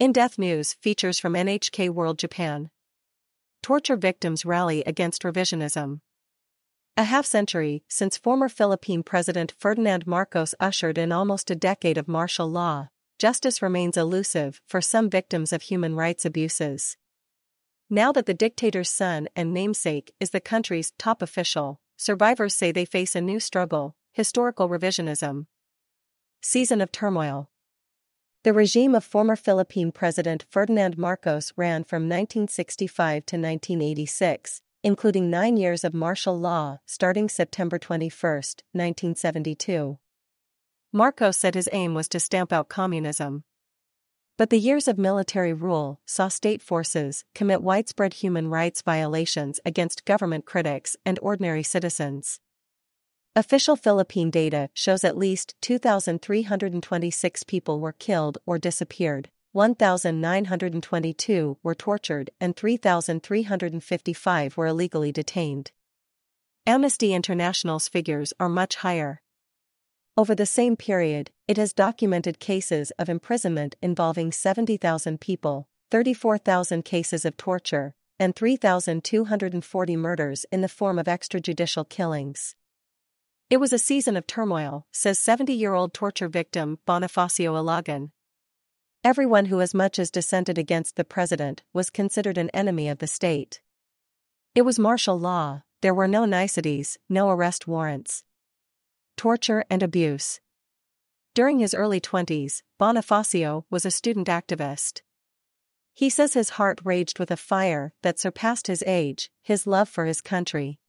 In 0.00 0.12
Depth 0.12 0.38
News 0.38 0.72
features 0.80 1.18
from 1.18 1.34
NHK 1.34 1.90
World 1.90 2.18
Japan. 2.18 2.70
Torture 3.62 3.96
victims 3.96 4.46
rally 4.46 4.82
against 4.84 5.24
revisionism. 5.24 6.00
A 6.96 7.04
half 7.04 7.26
century 7.26 7.82
since 7.86 8.16
former 8.16 8.48
Philippine 8.48 9.02
President 9.02 9.52
Ferdinand 9.58 10.06
Marcos 10.06 10.54
ushered 10.58 10.96
in 10.96 11.12
almost 11.12 11.50
a 11.50 11.54
decade 11.54 11.98
of 11.98 12.08
martial 12.08 12.50
law, 12.50 12.88
justice 13.18 13.60
remains 13.60 13.98
elusive 13.98 14.62
for 14.66 14.80
some 14.80 15.10
victims 15.10 15.52
of 15.52 15.60
human 15.60 15.94
rights 15.94 16.24
abuses. 16.24 16.96
Now 17.90 18.10
that 18.12 18.24
the 18.24 18.32
dictator's 18.32 18.88
son 18.88 19.28
and 19.36 19.52
namesake 19.52 20.14
is 20.18 20.30
the 20.30 20.40
country's 20.40 20.92
top 20.92 21.20
official, 21.20 21.78
survivors 21.98 22.54
say 22.54 22.72
they 22.72 22.86
face 22.86 23.14
a 23.14 23.20
new 23.20 23.38
struggle 23.38 23.96
historical 24.14 24.66
revisionism. 24.66 25.44
Season 26.40 26.80
of 26.80 26.90
turmoil. 26.90 27.49
The 28.42 28.54
regime 28.54 28.94
of 28.94 29.04
former 29.04 29.36
Philippine 29.36 29.92
President 29.92 30.46
Ferdinand 30.48 30.96
Marcos 30.96 31.52
ran 31.58 31.84
from 31.84 32.04
1965 32.04 33.26
to 33.26 33.36
1986, 33.36 34.62
including 34.82 35.28
nine 35.28 35.58
years 35.58 35.84
of 35.84 35.92
martial 35.92 36.40
law 36.40 36.78
starting 36.86 37.28
September 37.28 37.78
21, 37.78 38.08
1972. 38.08 39.98
Marcos 40.90 41.36
said 41.36 41.54
his 41.54 41.68
aim 41.72 41.92
was 41.92 42.08
to 42.08 42.18
stamp 42.18 42.50
out 42.50 42.70
communism. 42.70 43.44
But 44.38 44.48
the 44.48 44.58
years 44.58 44.88
of 44.88 44.96
military 44.96 45.52
rule 45.52 46.00
saw 46.06 46.28
state 46.28 46.62
forces 46.62 47.26
commit 47.34 47.62
widespread 47.62 48.14
human 48.14 48.48
rights 48.48 48.80
violations 48.80 49.60
against 49.66 50.06
government 50.06 50.46
critics 50.46 50.96
and 51.04 51.18
ordinary 51.20 51.62
citizens. 51.62 52.40
Official 53.36 53.76
Philippine 53.76 54.28
data 54.28 54.70
shows 54.74 55.04
at 55.04 55.16
least 55.16 55.54
2,326 55.60 57.44
people 57.44 57.78
were 57.78 57.92
killed 57.92 58.38
or 58.44 58.58
disappeared, 58.58 59.30
1,922 59.52 61.56
were 61.62 61.74
tortured, 61.76 62.30
and 62.40 62.56
3,355 62.56 64.56
were 64.56 64.66
illegally 64.66 65.12
detained. 65.12 65.70
Amnesty 66.66 67.14
International's 67.14 67.86
figures 67.86 68.32
are 68.40 68.48
much 68.48 68.74
higher. 68.76 69.22
Over 70.16 70.34
the 70.34 70.44
same 70.44 70.74
period, 70.74 71.30
it 71.46 71.56
has 71.56 71.72
documented 71.72 72.40
cases 72.40 72.90
of 72.98 73.08
imprisonment 73.08 73.76
involving 73.80 74.32
70,000 74.32 75.20
people, 75.20 75.68
34,000 75.92 76.84
cases 76.84 77.24
of 77.24 77.36
torture, 77.36 77.94
and 78.18 78.34
3,240 78.34 79.96
murders 79.96 80.46
in 80.50 80.62
the 80.62 80.68
form 80.68 80.98
of 80.98 81.06
extrajudicial 81.06 81.88
killings. 81.88 82.56
It 83.50 83.58
was 83.58 83.72
a 83.72 83.78
season 83.78 84.16
of 84.16 84.28
turmoil, 84.28 84.86
says 84.92 85.18
70 85.18 85.52
year 85.52 85.74
old 85.74 85.92
torture 85.92 86.28
victim 86.28 86.78
Bonifacio 86.86 87.52
Ilagan. 87.54 88.12
Everyone 89.02 89.46
who 89.46 89.60
as 89.60 89.74
much 89.74 89.98
as 89.98 90.12
dissented 90.12 90.56
against 90.56 90.94
the 90.94 91.04
president 91.04 91.64
was 91.72 91.90
considered 91.90 92.38
an 92.38 92.50
enemy 92.50 92.88
of 92.88 92.98
the 92.98 93.08
state. 93.08 93.60
It 94.54 94.62
was 94.62 94.78
martial 94.78 95.18
law, 95.18 95.62
there 95.80 95.94
were 95.94 96.06
no 96.06 96.24
niceties, 96.24 96.96
no 97.08 97.28
arrest 97.28 97.66
warrants. 97.66 98.22
Torture 99.16 99.64
and 99.68 99.82
abuse. 99.82 100.40
During 101.34 101.58
his 101.58 101.74
early 101.74 102.00
20s, 102.00 102.62
Bonifacio 102.78 103.64
was 103.68 103.84
a 103.84 103.90
student 103.90 104.28
activist. 104.28 105.02
He 105.92 106.08
says 106.08 106.34
his 106.34 106.50
heart 106.50 106.80
raged 106.84 107.18
with 107.18 107.32
a 107.32 107.36
fire 107.36 107.94
that 108.02 108.20
surpassed 108.20 108.68
his 108.68 108.84
age, 108.86 109.28
his 109.42 109.66
love 109.66 109.88
for 109.88 110.04
his 110.04 110.20
country. 110.20 110.79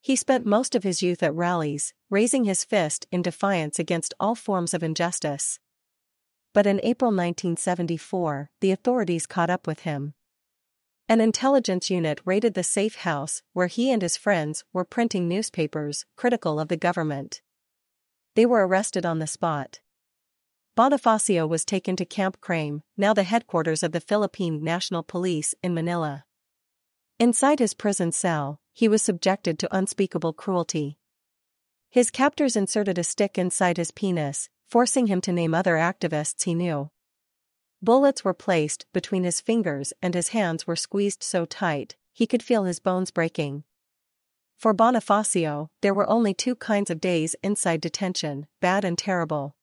He 0.00 0.16
spent 0.16 0.46
most 0.46 0.74
of 0.74 0.82
his 0.82 1.02
youth 1.02 1.22
at 1.22 1.34
rallies, 1.34 1.92
raising 2.08 2.44
his 2.44 2.64
fist 2.64 3.06
in 3.12 3.22
defiance 3.22 3.78
against 3.78 4.14
all 4.18 4.34
forms 4.34 4.72
of 4.72 4.82
injustice. 4.82 5.58
But 6.52 6.66
in 6.66 6.80
April 6.82 7.10
1974, 7.10 8.50
the 8.60 8.72
authorities 8.72 9.26
caught 9.26 9.50
up 9.50 9.66
with 9.66 9.80
him. 9.80 10.14
An 11.08 11.20
intelligence 11.20 11.90
unit 11.90 12.20
raided 12.24 12.54
the 12.54 12.62
safe 12.62 12.96
house 12.96 13.42
where 13.52 13.66
he 13.66 13.90
and 13.90 14.00
his 14.00 14.16
friends 14.16 14.64
were 14.72 14.84
printing 14.84 15.28
newspapers 15.28 16.06
critical 16.16 16.58
of 16.60 16.68
the 16.68 16.76
government. 16.76 17.42
They 18.36 18.46
were 18.46 18.66
arrested 18.66 19.04
on 19.04 19.18
the 19.18 19.26
spot. 19.26 19.80
Bonifacio 20.76 21.48
was 21.48 21.64
taken 21.64 21.96
to 21.96 22.04
Camp 22.04 22.40
Crame, 22.40 22.82
now 22.96 23.12
the 23.12 23.24
headquarters 23.24 23.82
of 23.82 23.92
the 23.92 24.00
Philippine 24.00 24.62
National 24.62 25.02
Police 25.02 25.54
in 25.62 25.74
Manila. 25.74 26.24
Inside 27.18 27.58
his 27.58 27.74
prison 27.74 28.12
cell, 28.12 28.59
he 28.72 28.88
was 28.88 29.02
subjected 29.02 29.58
to 29.58 29.76
unspeakable 29.76 30.32
cruelty. 30.32 30.98
His 31.90 32.10
captors 32.10 32.56
inserted 32.56 32.98
a 32.98 33.04
stick 33.04 33.36
inside 33.36 33.76
his 33.76 33.90
penis, 33.90 34.48
forcing 34.68 35.08
him 35.08 35.20
to 35.22 35.32
name 35.32 35.54
other 35.54 35.74
activists 35.74 36.44
he 36.44 36.54
knew. 36.54 36.90
Bullets 37.82 38.24
were 38.24 38.34
placed 38.34 38.86
between 38.92 39.24
his 39.24 39.40
fingers 39.40 39.92
and 40.02 40.14
his 40.14 40.28
hands 40.28 40.66
were 40.66 40.76
squeezed 40.76 41.22
so 41.22 41.44
tight, 41.44 41.96
he 42.12 42.26
could 42.26 42.42
feel 42.42 42.64
his 42.64 42.78
bones 42.78 43.10
breaking. 43.10 43.64
For 44.56 44.74
Bonifacio, 44.74 45.70
there 45.80 45.94
were 45.94 46.08
only 46.08 46.34
two 46.34 46.54
kinds 46.54 46.90
of 46.90 47.00
days 47.00 47.34
inside 47.42 47.80
detention 47.80 48.46
bad 48.60 48.84
and 48.84 48.98
terrible. 48.98 49.56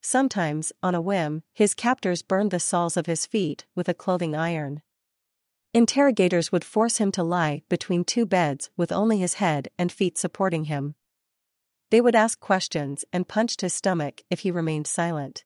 Sometimes, 0.00 0.72
on 0.82 0.94
a 0.94 1.00
whim, 1.00 1.42
his 1.52 1.74
captors 1.74 2.22
burned 2.22 2.52
the 2.52 2.60
soles 2.60 2.96
of 2.96 3.06
his 3.06 3.26
feet 3.26 3.66
with 3.74 3.88
a 3.88 3.94
clothing 3.94 4.36
iron. 4.36 4.82
Interrogators 5.74 6.52
would 6.52 6.64
force 6.64 6.98
him 6.98 7.10
to 7.10 7.24
lie 7.24 7.64
between 7.68 8.04
two 8.04 8.24
beds 8.24 8.70
with 8.76 8.92
only 8.92 9.18
his 9.18 9.34
head 9.34 9.66
and 9.76 9.90
feet 9.90 10.16
supporting 10.16 10.66
him. 10.66 10.94
They 11.90 12.00
would 12.00 12.14
ask 12.14 12.38
questions 12.38 13.04
and 13.12 13.26
punched 13.26 13.60
his 13.60 13.74
stomach 13.74 14.22
if 14.30 14.40
he 14.40 14.52
remained 14.52 14.86
silent. 14.86 15.44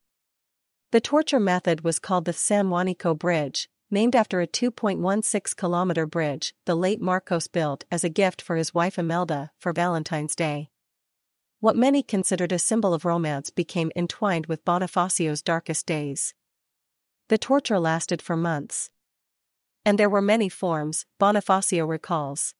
The 0.91 1.01
torture 1.01 1.41
method 1.41 1.83
was 1.83 1.99
called 1.99 2.27
the 2.27 2.35
San 2.35 2.67
Juanico 2.69 3.19
Bridge, 3.19 3.71
named 3.91 4.15
after 4.15 4.43
a 4.43 4.47
2.16 4.47 5.57
kilometer 5.57 6.05
bridge 6.05 6.55
the 6.67 6.75
late 6.75 7.01
Marcos 7.01 7.49
built 7.49 7.85
as 7.91 8.05
a 8.05 8.11
gift 8.11 8.43
for 8.43 8.57
his 8.57 8.75
wife 8.75 8.99
Imelda 8.99 9.51
for 9.59 9.73
Valentine's 9.73 10.37
Day. 10.37 10.69
What 11.61 11.75
many 11.75 12.03
considered 12.03 12.53
a 12.53 12.59
symbol 12.59 12.93
of 12.93 13.07
romance 13.07 13.49
became 13.49 13.91
entwined 13.97 14.45
with 14.45 14.65
Bonifacio's 14.67 15.41
darkest 15.41 15.87
days. 15.87 16.35
The 17.29 17.39
torture 17.39 17.79
lasted 17.79 18.21
for 18.21 18.37
months. 18.37 18.91
And 19.85 19.99
there 19.99 20.11
were 20.11 20.23
many 20.23 20.49
forms, 20.49 21.07
Bonifacio 21.21 21.89
recalls. 21.89 22.55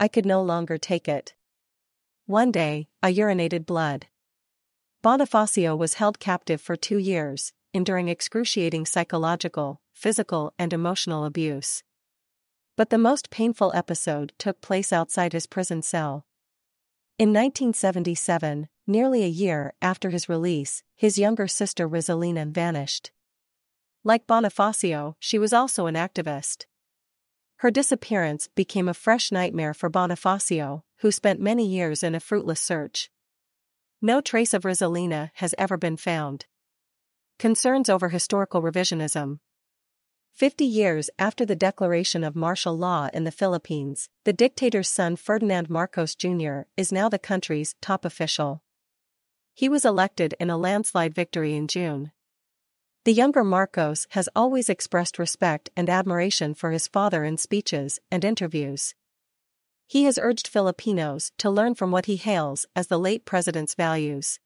I 0.00 0.08
could 0.08 0.26
no 0.26 0.42
longer 0.42 0.78
take 0.78 1.08
it. 1.08 1.34
One 2.26 2.52
day, 2.52 2.88
I 3.02 3.12
urinated 3.12 3.66
blood. 3.66 4.06
Bonifacio 5.02 5.76
was 5.76 5.94
held 5.94 6.18
captive 6.18 6.60
for 6.60 6.76
two 6.76 6.98
years, 6.98 7.52
enduring 7.72 8.08
excruciating 8.08 8.86
psychological, 8.86 9.80
physical, 9.92 10.52
and 10.58 10.72
emotional 10.72 11.24
abuse. 11.24 11.82
But 12.76 12.90
the 12.90 12.98
most 12.98 13.30
painful 13.30 13.72
episode 13.74 14.32
took 14.38 14.60
place 14.60 14.92
outside 14.92 15.32
his 15.32 15.46
prison 15.46 15.82
cell. 15.82 16.26
In 17.18 17.30
1977, 17.30 18.68
nearly 18.86 19.24
a 19.24 19.28
year 19.28 19.74
after 19.82 20.10
his 20.10 20.28
release, 20.28 20.84
his 20.94 21.18
younger 21.18 21.48
sister 21.48 21.88
Rizalina 21.88 22.46
vanished. 22.46 23.10
Like 24.04 24.26
Bonifacio, 24.26 25.14
she 25.18 25.38
was 25.38 25.52
also 25.52 25.86
an 25.86 25.94
activist. 25.94 26.66
Her 27.56 27.70
disappearance 27.70 28.48
became 28.54 28.88
a 28.88 28.94
fresh 28.94 29.32
nightmare 29.32 29.74
for 29.74 29.90
Bonifacio, 29.90 30.82
who 30.98 31.10
spent 31.10 31.40
many 31.40 31.66
years 31.66 32.02
in 32.02 32.14
a 32.14 32.20
fruitless 32.20 32.60
search. 32.60 33.10
No 34.00 34.20
trace 34.20 34.54
of 34.54 34.62
Rizalina 34.62 35.32
has 35.34 35.56
ever 35.58 35.76
been 35.76 35.96
found. 35.96 36.46
Concerns 37.38 37.88
over 37.88 38.10
historical 38.10 38.62
revisionism. 38.62 39.40
Fifty 40.32 40.64
years 40.64 41.10
after 41.18 41.44
the 41.44 41.56
declaration 41.56 42.22
of 42.22 42.36
martial 42.36 42.78
law 42.78 43.08
in 43.12 43.24
the 43.24 43.32
Philippines, 43.32 44.08
the 44.24 44.32
dictator's 44.32 44.88
son 44.88 45.16
Ferdinand 45.16 45.68
Marcos 45.68 46.14
Jr. 46.14 46.60
is 46.76 46.92
now 46.92 47.08
the 47.08 47.18
country's 47.18 47.74
top 47.80 48.04
official. 48.04 48.62
He 49.52 49.68
was 49.68 49.84
elected 49.84 50.36
in 50.38 50.48
a 50.48 50.56
landslide 50.56 51.12
victory 51.12 51.56
in 51.56 51.66
June. 51.66 52.12
The 53.04 53.12
younger 53.12 53.44
Marcos 53.44 54.06
has 54.10 54.28
always 54.34 54.68
expressed 54.68 55.18
respect 55.18 55.70
and 55.76 55.88
admiration 55.88 56.54
for 56.54 56.72
his 56.72 56.88
father 56.88 57.24
in 57.24 57.38
speeches 57.38 58.00
and 58.10 58.24
interviews. 58.24 58.94
He 59.86 60.04
has 60.04 60.18
urged 60.20 60.48
Filipinos 60.48 61.32
to 61.38 61.48
learn 61.48 61.74
from 61.74 61.90
what 61.90 62.06
he 62.06 62.16
hails 62.16 62.66
as 62.76 62.88
the 62.88 62.98
late 62.98 63.24
president's 63.24 63.74
values. 63.74 64.38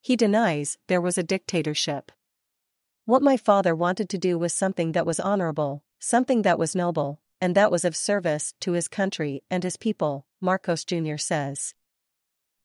He 0.00 0.16
denies 0.16 0.78
there 0.88 1.00
was 1.00 1.18
a 1.18 1.22
dictatorship. 1.22 2.10
What 3.04 3.22
my 3.22 3.36
father 3.36 3.74
wanted 3.74 4.08
to 4.10 4.18
do 4.18 4.38
was 4.38 4.52
something 4.52 4.92
that 4.92 5.06
was 5.06 5.20
honorable, 5.20 5.84
something 6.00 6.42
that 6.42 6.58
was 6.58 6.74
noble, 6.74 7.20
and 7.40 7.54
that 7.54 7.70
was 7.70 7.84
of 7.84 7.94
service 7.94 8.54
to 8.60 8.72
his 8.72 8.88
country 8.88 9.42
and 9.50 9.62
his 9.62 9.76
people, 9.76 10.26
Marcos 10.40 10.84
Jr. 10.84 11.16
says. 11.16 11.74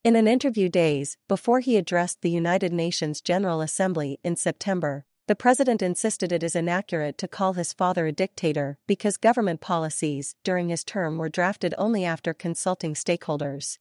In 0.03 0.17
an 0.17 0.27
interview 0.27 0.67
days 0.67 1.15
before 1.29 1.61
he 1.61 1.77
addressed 1.77 2.21
the 2.21 2.29
United 2.29 2.73
Nations 2.73 3.21
General 3.21 3.61
Assembly 3.61 4.19
in 4.21 4.35
September, 4.35 5.05
the 5.29 5.35
president 5.35 5.81
insisted 5.81 6.33
it 6.33 6.43
is 6.43 6.57
inaccurate 6.57 7.17
to 7.19 7.27
call 7.29 7.53
his 7.53 7.71
father 7.71 8.05
a 8.05 8.11
dictator 8.11 8.77
because 8.85 9.15
government 9.15 9.61
policies 9.61 10.35
during 10.43 10.67
his 10.67 10.83
term 10.83 11.17
were 11.17 11.29
drafted 11.29 11.73
only 11.77 12.03
after 12.03 12.33
consulting 12.33 12.95
stakeholders. 12.95 13.77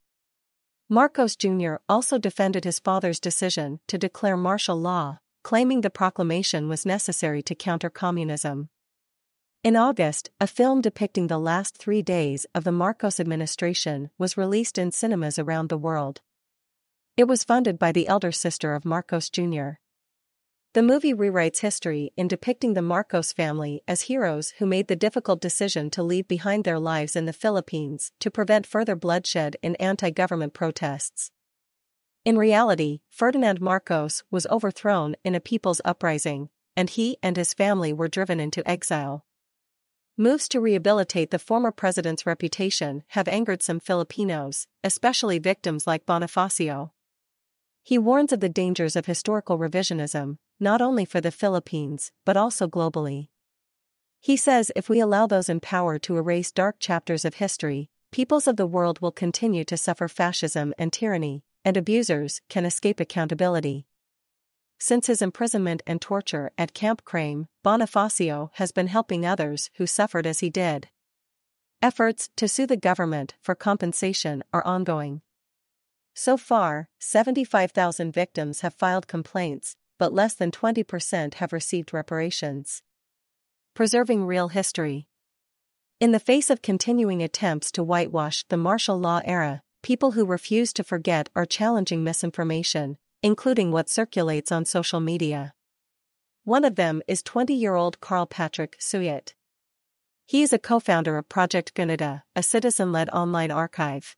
Marcos 0.88 1.34
Jr. 1.34 1.74
also 1.88 2.18
defended 2.18 2.62
his 2.62 2.78
father's 2.78 3.18
decision 3.18 3.80
to 3.88 3.98
declare 3.98 4.36
martial 4.36 4.76
law, 4.76 5.18
claiming 5.42 5.80
the 5.80 5.90
proclamation 5.90 6.68
was 6.68 6.86
necessary 6.86 7.42
to 7.42 7.56
counter 7.56 7.90
communism. 7.90 8.68
In 9.64 9.76
August, 9.76 10.28
a 10.40 10.48
film 10.48 10.80
depicting 10.80 11.28
the 11.28 11.38
last 11.38 11.76
three 11.76 12.02
days 12.02 12.46
of 12.52 12.64
the 12.64 12.72
Marcos 12.72 13.20
administration 13.20 14.10
was 14.18 14.36
released 14.36 14.76
in 14.76 14.90
cinemas 14.90 15.38
around 15.38 15.68
the 15.68 15.78
world. 15.78 16.20
It 17.16 17.28
was 17.28 17.44
funded 17.44 17.78
by 17.78 17.92
the 17.92 18.08
elder 18.08 18.32
sister 18.32 18.74
of 18.74 18.84
Marcos 18.84 19.30
Jr. 19.30 19.74
The 20.74 20.82
movie 20.82 21.14
rewrites 21.14 21.60
history 21.60 22.10
in 22.16 22.26
depicting 22.26 22.74
the 22.74 22.82
Marcos 22.82 23.32
family 23.32 23.84
as 23.86 24.02
heroes 24.02 24.52
who 24.58 24.66
made 24.66 24.88
the 24.88 24.96
difficult 24.96 25.40
decision 25.40 25.90
to 25.90 26.02
leave 26.02 26.26
behind 26.26 26.64
their 26.64 26.80
lives 26.80 27.14
in 27.14 27.26
the 27.26 27.32
Philippines 27.32 28.10
to 28.18 28.32
prevent 28.32 28.66
further 28.66 28.96
bloodshed 28.96 29.56
in 29.62 29.76
anti 29.76 30.10
government 30.10 30.54
protests. 30.54 31.30
In 32.24 32.36
reality, 32.36 33.02
Ferdinand 33.10 33.60
Marcos 33.60 34.24
was 34.28 34.44
overthrown 34.48 35.14
in 35.22 35.36
a 35.36 35.40
people's 35.40 35.80
uprising, 35.84 36.48
and 36.76 36.90
he 36.90 37.16
and 37.22 37.36
his 37.36 37.54
family 37.54 37.92
were 37.92 38.08
driven 38.08 38.40
into 38.40 38.68
exile. 38.68 39.24
Moves 40.22 40.46
to 40.50 40.60
rehabilitate 40.60 41.32
the 41.32 41.38
former 41.40 41.72
president's 41.72 42.26
reputation 42.26 43.02
have 43.08 43.26
angered 43.26 43.60
some 43.60 43.80
Filipinos, 43.80 44.68
especially 44.84 45.40
victims 45.40 45.84
like 45.84 46.06
Bonifacio. 46.06 46.92
He 47.82 47.98
warns 47.98 48.32
of 48.32 48.38
the 48.38 48.48
dangers 48.48 48.94
of 48.94 49.06
historical 49.06 49.58
revisionism, 49.58 50.36
not 50.60 50.80
only 50.80 51.04
for 51.04 51.20
the 51.20 51.32
Philippines, 51.32 52.12
but 52.24 52.36
also 52.36 52.68
globally. 52.68 53.30
He 54.20 54.36
says 54.36 54.70
if 54.76 54.88
we 54.88 55.00
allow 55.00 55.26
those 55.26 55.48
in 55.48 55.58
power 55.58 55.98
to 55.98 56.16
erase 56.16 56.52
dark 56.52 56.76
chapters 56.78 57.24
of 57.24 57.42
history, 57.42 57.90
peoples 58.12 58.46
of 58.46 58.56
the 58.56 58.64
world 58.64 59.00
will 59.00 59.10
continue 59.10 59.64
to 59.64 59.76
suffer 59.76 60.06
fascism 60.06 60.72
and 60.78 60.92
tyranny, 60.92 61.42
and 61.64 61.76
abusers 61.76 62.42
can 62.48 62.64
escape 62.64 63.00
accountability. 63.00 63.86
Since 64.84 65.06
his 65.06 65.22
imprisonment 65.22 65.80
and 65.86 66.00
torture 66.00 66.50
at 66.58 66.74
Camp 66.74 67.04
Crame, 67.04 67.46
Bonifacio 67.64 68.50
has 68.54 68.72
been 68.72 68.88
helping 68.88 69.24
others 69.24 69.70
who 69.76 69.86
suffered 69.86 70.26
as 70.26 70.40
he 70.40 70.50
did. 70.50 70.88
Efforts 71.80 72.30
to 72.34 72.48
sue 72.48 72.66
the 72.66 72.76
government 72.76 73.36
for 73.40 73.54
compensation 73.54 74.42
are 74.52 74.66
ongoing. 74.66 75.22
So 76.14 76.36
far, 76.36 76.88
75,000 76.98 78.10
victims 78.10 78.62
have 78.62 78.74
filed 78.74 79.06
complaints, 79.06 79.76
but 80.00 80.12
less 80.12 80.34
than 80.34 80.50
20% 80.50 81.34
have 81.34 81.52
received 81.52 81.94
reparations. 81.94 82.82
Preserving 83.74 84.26
real 84.26 84.48
history. 84.48 85.06
In 86.00 86.10
the 86.10 86.18
face 86.18 86.50
of 86.50 86.60
continuing 86.60 87.22
attempts 87.22 87.70
to 87.70 87.84
whitewash 87.84 88.44
the 88.48 88.56
martial 88.56 88.98
law 88.98 89.20
era, 89.24 89.62
people 89.84 90.12
who 90.12 90.26
refuse 90.26 90.72
to 90.72 90.82
forget 90.82 91.28
are 91.36 91.46
challenging 91.46 92.02
misinformation, 92.02 92.98
including 93.22 93.70
what 93.70 93.88
circulates 93.88 94.50
on 94.50 94.64
social 94.64 95.00
media. 95.00 95.54
One 96.44 96.64
of 96.64 96.74
them 96.74 97.02
is 97.06 97.22
20 97.22 97.54
year 97.54 97.74
old 97.74 98.00
Carl 98.00 98.26
Patrick 98.26 98.76
Suyat. 98.80 99.34
He 100.26 100.42
is 100.42 100.52
a 100.52 100.58
co 100.58 100.80
founder 100.80 101.18
of 101.18 101.28
Project 101.28 101.74
Gunita, 101.74 102.22
a 102.34 102.42
citizen 102.42 102.90
led 102.90 103.08
online 103.10 103.50
archive. 103.50 104.16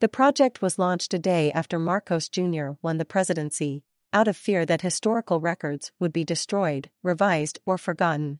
The 0.00 0.08
project 0.08 0.60
was 0.60 0.78
launched 0.78 1.14
a 1.14 1.18
day 1.18 1.50
after 1.52 1.78
Marcos 1.78 2.28
Jr. 2.28 2.72
won 2.82 2.98
the 2.98 3.04
presidency, 3.04 3.84
out 4.12 4.28
of 4.28 4.36
fear 4.36 4.64
that 4.66 4.82
historical 4.82 5.40
records 5.40 5.92
would 5.98 6.12
be 6.12 6.24
destroyed, 6.24 6.90
revised, 7.02 7.58
or 7.66 7.78
forgotten. 7.78 8.38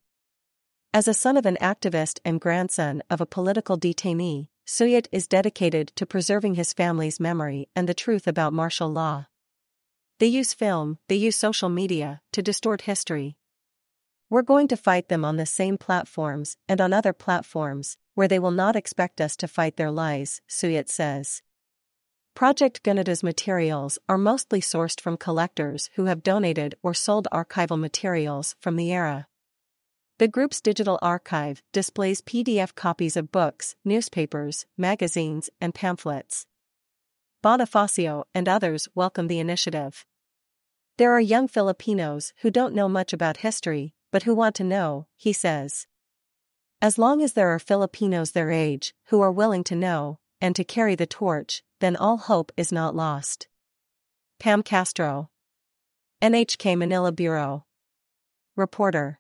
As 0.93 1.09
a 1.09 1.15
son 1.15 1.37
of 1.37 1.47
an 1.47 1.59
activist 1.61 2.21
and 2.25 2.41
grandson 2.41 3.03
of 3.11 3.21
a 3.21 3.27
political 3.27 3.77
detainee, 3.77 4.49
Suyat 4.67 5.09
is 5.11 5.27
dedicated 5.27 5.91
to 5.97 6.07
preserving 6.07 6.55
his 6.55 6.73
family's 6.73 7.19
memory 7.19 7.69
and 7.75 7.89
the 7.89 7.95
truth 7.95 8.29
about 8.29 8.53
martial 8.53 8.89
law. 8.89 9.27
They 10.21 10.27
use 10.27 10.55
film, 10.55 10.99
they 11.09 11.17
use 11.17 11.35
social 11.35 11.69
media 11.69 12.21
to 12.33 12.43
distort 12.43 12.83
history. 12.83 13.37
We're 14.31 14.43
going 14.43 14.69
to 14.69 14.77
fight 14.77 15.09
them 15.09 15.25
on 15.25 15.37
the 15.37 15.47
same 15.47 15.77
platforms 15.77 16.57
and 16.69 16.81
on 16.81 16.93
other 16.93 17.13
platforms 17.13 17.97
where 18.15 18.29
they 18.29 18.39
will 18.39 18.53
not 18.53 18.77
expect 18.77 19.21
us 19.21 19.37
to 19.37 19.49
fight 19.49 19.77
their 19.77 19.91
lies, 19.91 20.41
Suyat 20.49 20.89
says. 20.89 21.43
Project 22.35 22.83
Gunita's 22.85 23.23
materials 23.23 23.99
are 24.09 24.19
mostly 24.19 24.61
sourced 24.61 25.01
from 25.01 25.17
collectors 25.17 25.91
who 25.95 26.07
have 26.07 26.23
donated 26.23 26.75
or 26.83 26.95
sold 26.95 27.29
archival 27.33 27.79
materials 27.79 28.55
from 28.61 28.77
the 28.77 28.93
era. 28.93 29.27
The 30.19 30.29
group's 30.29 30.61
digital 30.61 30.99
archive 31.03 31.61
displays 31.73 32.21
PDF 32.21 32.75
copies 32.77 33.17
of 33.17 33.33
books, 33.33 33.75
newspapers, 33.85 34.67
magazines, 34.77 35.51
and 35.61 35.75
pamphlets. 35.75 36.47
Bonifacio 37.45 38.25
and 38.35 38.49
others 38.49 38.89
welcome 38.95 39.27
the 39.27 39.39
initiative. 39.39 40.07
There 40.97 41.13
are 41.13 41.21
young 41.21 41.47
Filipinos 41.47 42.33
who 42.39 42.51
don't 42.51 42.75
know 42.75 42.89
much 42.89 43.13
about 43.13 43.45
history, 43.49 43.93
but 44.11 44.23
who 44.23 44.35
want 44.35 44.55
to 44.55 44.65
know, 44.65 45.09
he 45.15 45.35
says. 45.35 45.87
As 46.81 46.97
long 46.97 47.21
as 47.21 47.35
there 47.35 47.51
are 47.51 47.59
Filipinos 47.59 48.31
their 48.31 48.51
age 48.51 48.95
who 49.09 49.21
are 49.21 49.31
willing 49.31 49.63
to 49.65 49.75
know 49.75 50.21
and 50.41 50.57
to 50.57 50.65
carry 50.65 50.95
the 50.95 51.07
torch, 51.07 51.63
then 51.81 51.97
all 51.97 52.17
hope 52.17 52.51
is 52.57 52.73
not 52.73 52.97
lost. 52.97 53.47
Pam 54.41 54.63
Castro. 54.63 55.29
NHK 56.23 56.79
Manila 56.79 57.13
Bureau. 57.13 57.67
Reporter. 58.57 59.19